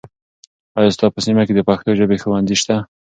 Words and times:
آیا 0.77 0.89
ستا 0.95 1.05
په 1.13 1.19
سیمه 1.25 1.43
کې 1.47 1.53
د 1.55 1.61
پښتو 1.69 1.89
ژبې 1.99 2.17
ښوونځي 2.21 2.55
شته؟ 2.61 2.75